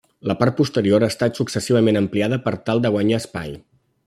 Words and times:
La 0.29 0.35
part 0.37 0.55
posterior 0.61 1.05
ha 1.05 1.09
estat 1.13 1.41
successivament 1.41 2.01
ampliada 2.01 2.43
per 2.49 2.57
tal 2.71 2.85
de 2.87 2.97
guanyar 2.97 3.25
espai. 3.25 3.59